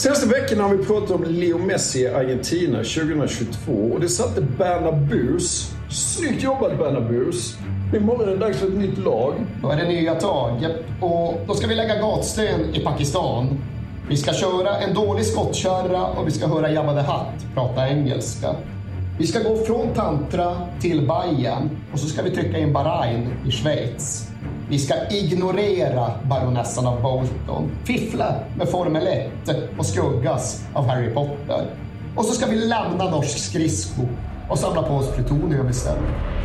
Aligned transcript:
Senaste 0.00 0.28
veckan 0.28 0.60
har 0.60 0.74
vi 0.74 0.84
pratat 0.84 1.10
om 1.10 1.24
Leo 1.24 1.58
Messi 1.58 2.00
i 2.00 2.08
Argentina 2.08 2.78
2022 2.78 3.72
och 3.72 4.00
det 4.00 4.08
satte 4.08 4.40
Bernabus. 4.40 5.72
Snyggt 5.90 6.42
jobbat 6.42 6.78
Bernabus. 6.78 7.58
Imorgon 7.96 8.28
är 8.28 8.32
det 8.32 8.36
dags 8.36 8.58
för 8.58 8.66
ett 8.66 8.78
nytt 8.78 8.98
lag. 8.98 9.34
Då 9.62 9.70
är 9.70 9.76
det 9.76 9.88
nya 9.88 10.14
tag. 10.14 10.66
Och 11.00 11.40
då 11.46 11.54
ska 11.54 11.66
vi 11.66 11.74
lägga 11.74 11.96
gatsten 12.00 12.74
i 12.74 12.80
Pakistan. 12.80 13.58
Vi 14.08 14.16
ska 14.16 14.32
köra 14.32 14.78
en 14.78 14.94
dålig 14.94 15.26
skottkärra 15.26 16.06
och 16.06 16.26
vi 16.26 16.30
ska 16.30 16.46
höra 16.46 16.70
Jabba 16.70 16.94
the 16.94 17.00
Hutt 17.00 17.54
prata 17.54 17.88
engelska. 17.88 18.54
Vi 19.18 19.26
ska 19.26 19.38
gå 19.38 19.56
från 19.56 19.94
tantra 19.94 20.56
till 20.80 21.08
Bayern 21.08 21.70
och 21.92 21.98
så 21.98 22.06
ska 22.06 22.22
vi 22.22 22.30
trycka 22.30 22.58
in 22.58 22.72
Bahrain 22.72 23.28
i 23.48 23.50
Schweiz. 23.50 24.30
Vi 24.70 24.78
ska 24.78 24.94
ignorera 25.10 26.10
baronessan 26.22 26.86
av 26.86 27.02
Bolton, 27.02 27.70
fiffla 27.84 28.34
med 28.56 28.68
Formel 28.68 29.06
1 29.06 29.30
och 29.78 29.86
skuggas 29.86 30.64
av 30.74 30.86
Harry 30.86 31.14
Potter. 31.14 31.66
Och 32.16 32.24
så 32.24 32.32
ska 32.32 32.46
vi 32.46 32.56
lämna 32.56 33.10
norsk 33.10 33.38
skridsko 33.38 34.02
och 34.48 34.58
samla 34.58 34.82
på 34.82 34.94
oss 34.94 35.14
plutonium 35.14 35.68
istället. 35.68 36.39